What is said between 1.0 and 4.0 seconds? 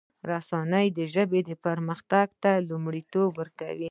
د ژبې پرمختګ ته لومړیتوب ورکړي.